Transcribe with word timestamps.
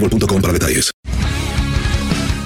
boostmobile.com 0.00 0.40
para 0.40 0.52
detalles. 0.52 0.90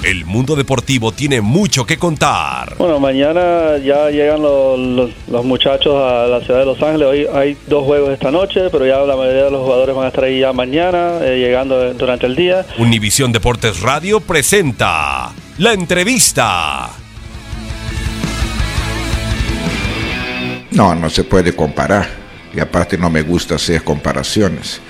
El 0.03 0.25
mundo 0.25 0.55
deportivo 0.55 1.11
tiene 1.11 1.41
mucho 1.41 1.85
que 1.85 1.97
contar. 1.97 2.75
Bueno, 2.79 2.99
mañana 2.99 3.77
ya 3.77 4.09
llegan 4.09 4.41
los, 4.41 4.79
los- 4.79 5.11
los 5.29 5.45
muchachos 5.45 5.93
a 5.95 6.25
la 6.25 6.41
ciudad 6.43 6.61
de 6.61 6.65
Los 6.65 6.81
Ángeles. 6.81 7.07
Hoy 7.07 7.27
hay 7.31 7.55
dos 7.67 7.85
juegos 7.85 8.09
esta 8.11 8.31
noche, 8.31 8.61
pero 8.71 8.83
ya 8.87 8.97
la 9.01 9.15
mayoría 9.15 9.43
de 9.45 9.51
los 9.51 9.61
jugadores 9.63 9.95
van 9.95 10.05
a 10.05 10.07
estar 10.07 10.23
ahí 10.23 10.39
ya 10.39 10.53
mañana, 10.53 11.19
eh, 11.21 11.37
llegando 11.37 11.93
durante 11.93 12.25
el 12.25 12.35
día. 12.35 12.65
Univisión 12.79 13.31
Deportes 13.31 13.81
Radio 13.81 14.19
presenta 14.21 15.33
la 15.59 15.73
entrevista. 15.73 16.89
No, 20.71 20.95
no 20.95 21.09
se 21.11 21.23
puede 21.25 21.55
comparar. 21.55 22.07
Y 22.55 22.59
aparte 22.59 22.97
no 22.97 23.09
me 23.11 23.21
gusta 23.21 23.55
hacer 23.55 23.83
comparaciones. 23.83 24.81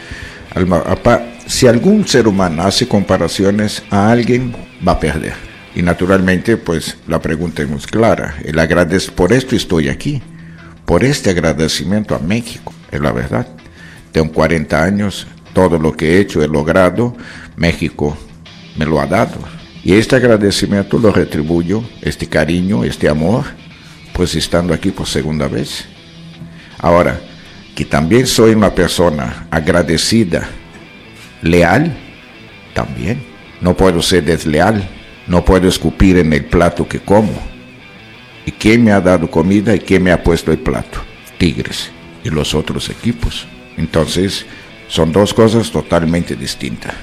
Alma- 0.56 0.84
apa- 0.88 1.22
Si 1.52 1.68
algún 1.68 2.08
ser 2.08 2.30
humano 2.30 2.64
hace 2.64 2.88
comparaciones 2.88 3.84
a 3.90 4.10
alguien, 4.10 4.56
va 4.88 4.94
a 4.94 5.00
perder. 5.02 5.34
Y 5.76 5.82
naturalmente, 5.82 6.56
pues 6.56 6.96
la 7.10 7.22
pregunta 7.22 7.62
es 7.62 7.68
muy 7.68 7.82
clara. 7.82 8.36
El 8.46 8.56
agradec- 8.56 9.12
por 9.12 9.34
esto 9.34 9.54
estoy 9.58 9.90
aquí. 9.90 10.22
Por 10.86 11.04
este 11.04 11.30
agradecimiento 11.30 12.16
a 12.16 12.20
México, 12.20 12.74
es 12.90 13.02
la 13.02 13.12
verdad. 13.12 13.46
Tengo 14.14 14.32
40 14.32 14.82
años, 14.82 15.28
todo 15.54 15.78
lo 15.78 15.92
que 15.92 16.14
he 16.16 16.20
hecho, 16.22 16.42
he 16.42 16.48
logrado, 16.48 17.18
México 17.58 18.18
me 18.78 18.86
lo 18.86 19.02
ha 19.02 19.06
dado. 19.06 19.38
Y 19.84 19.96
este 19.96 20.16
agradecimiento 20.16 20.98
lo 21.00 21.12
retribuyo, 21.12 21.84
este 22.02 22.28
cariño, 22.28 22.86
este 22.86 23.10
amor, 23.10 23.44
pues 24.14 24.36
estando 24.36 24.74
aquí 24.74 24.92
por 24.92 25.06
segunda 25.06 25.50
vez. 25.50 25.84
Ahora, 26.80 27.20
que 27.76 27.84
también 27.84 28.26
soy 28.26 28.52
una 28.54 28.74
persona 28.74 29.48
agradecida, 29.52 30.48
leal, 31.42 31.96
también. 32.74 33.22
No 33.62 33.76
puedo 33.76 34.02
ser 34.02 34.26
desleal, 34.26 34.88
no 35.28 35.46
puedo 35.46 35.68
escupir 35.68 36.18
en 36.18 36.34
el 36.34 36.46
plato 36.46 36.88
que 36.88 37.00
como. 37.00 37.34
¿Y 38.46 38.52
quién 38.52 38.84
me 38.84 38.92
ha 38.92 39.02
dado 39.02 39.30
comida 39.30 39.76
y 39.76 39.80
quién 39.80 40.04
me 40.04 40.12
ha 40.12 40.24
puesto 40.24 40.52
el 40.52 40.58
plato? 40.58 41.00
Tigres 41.38 41.92
y 42.24 42.30
los 42.30 42.56
otros 42.56 42.90
equipos. 42.90 43.46
Entonces, 43.78 44.46
son 44.88 45.12
dos 45.12 45.34
cosas 45.34 45.72
totalmente 45.72 46.36
distintas. 46.36 46.94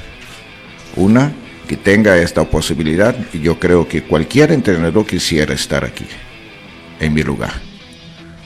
Una, 0.97 1.33
que 1.69 1.77
tenga 1.77 2.17
esta 2.17 2.45
posibilidad 2.45 3.15
y 3.33 3.41
yo 3.41 3.61
creo 3.61 3.87
que 3.87 4.03
cualquier 4.03 4.53
entrenador 4.53 5.07
quisiera 5.07 5.55
estar 5.55 5.85
aquí, 5.85 6.07
en 6.99 7.13
mi 7.13 7.23
lugar. 7.23 7.53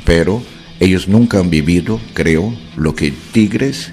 Pero 0.04 0.42
ellos 0.80 1.06
nunca 1.06 1.38
han 1.38 1.48
vivido, 1.48 2.00
creo, 2.12 2.53
lo 2.76 2.94
que 2.94 3.12
Tigres 3.32 3.92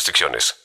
restricciones. 0.01 0.55